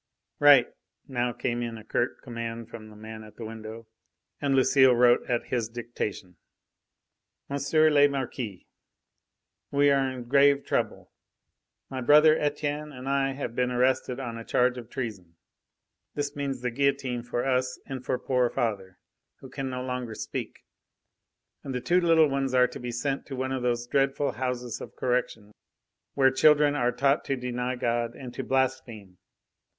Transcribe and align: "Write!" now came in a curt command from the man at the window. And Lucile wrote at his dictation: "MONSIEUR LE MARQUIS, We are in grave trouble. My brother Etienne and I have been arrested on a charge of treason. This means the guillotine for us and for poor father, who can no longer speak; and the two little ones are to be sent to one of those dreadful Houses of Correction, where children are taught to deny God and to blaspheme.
"Write!" 0.39 0.69
now 1.07 1.31
came 1.31 1.61
in 1.61 1.77
a 1.77 1.83
curt 1.83 2.23
command 2.23 2.67
from 2.71 2.89
the 2.89 2.95
man 2.95 3.23
at 3.23 3.35
the 3.35 3.45
window. 3.45 3.85
And 4.41 4.55
Lucile 4.55 4.95
wrote 4.95 5.23
at 5.29 5.49
his 5.49 5.69
dictation: 5.69 6.37
"MONSIEUR 7.49 7.91
LE 7.91 8.07
MARQUIS, 8.09 8.63
We 9.69 9.91
are 9.91 10.09
in 10.09 10.23
grave 10.23 10.65
trouble. 10.65 11.11
My 11.91 12.01
brother 12.01 12.35
Etienne 12.35 12.91
and 12.91 13.07
I 13.07 13.33
have 13.33 13.53
been 13.53 13.69
arrested 13.69 14.19
on 14.19 14.39
a 14.39 14.43
charge 14.43 14.79
of 14.79 14.89
treason. 14.89 15.35
This 16.15 16.35
means 16.35 16.61
the 16.61 16.71
guillotine 16.71 17.21
for 17.21 17.45
us 17.45 17.79
and 17.85 18.03
for 18.03 18.17
poor 18.17 18.49
father, 18.49 18.97
who 19.35 19.51
can 19.51 19.69
no 19.69 19.83
longer 19.83 20.15
speak; 20.15 20.65
and 21.63 21.75
the 21.75 21.79
two 21.79 22.01
little 22.01 22.27
ones 22.27 22.55
are 22.55 22.65
to 22.69 22.79
be 22.79 22.89
sent 22.89 23.27
to 23.27 23.35
one 23.35 23.51
of 23.51 23.61
those 23.61 23.85
dreadful 23.85 24.31
Houses 24.31 24.81
of 24.81 24.95
Correction, 24.95 25.51
where 26.15 26.31
children 26.31 26.73
are 26.73 26.91
taught 26.91 27.23
to 27.25 27.35
deny 27.35 27.75
God 27.75 28.15
and 28.15 28.33
to 28.33 28.43
blaspheme. 28.43 29.19